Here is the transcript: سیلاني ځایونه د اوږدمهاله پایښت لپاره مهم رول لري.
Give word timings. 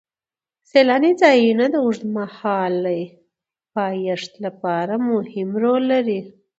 سیلاني 0.69 1.11
ځایونه 1.21 1.65
د 1.69 1.75
اوږدمهاله 1.85 2.97
پایښت 3.75 4.31
لپاره 4.45 4.93
مهم 5.11 5.49
رول 5.63 5.81
لري. 5.93 6.19